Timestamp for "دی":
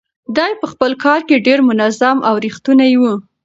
0.35-0.51